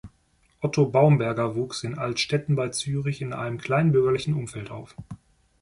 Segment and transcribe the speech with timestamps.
[0.61, 4.95] Otto Baumberger wuchs in Altstetten bei Zürich in einem kleinbürgerlichen Umfeld auf.